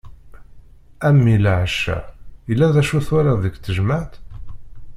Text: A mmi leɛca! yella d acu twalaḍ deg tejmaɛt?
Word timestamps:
A 1.07 1.09
mmi 1.15 1.35
leɛca! 1.43 1.97
yella 2.49 2.67
d 2.73 2.75
acu 2.81 2.99
twalaḍ 3.07 3.37
deg 3.41 3.55
tejmaɛt? 3.57 4.13